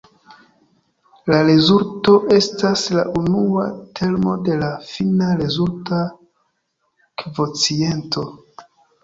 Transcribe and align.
La 1.31 1.41
rezulto 1.49 2.15
estas 2.37 2.85
la 2.95 3.03
unua 3.19 3.67
termo 4.01 4.33
de 4.49 4.57
la 4.63 4.71
fina 4.95 5.29
rezulta 5.43 6.01
kvociento. 7.25 8.27